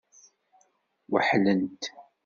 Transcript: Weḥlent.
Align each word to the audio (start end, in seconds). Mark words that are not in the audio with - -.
Weḥlent. 1.11 1.81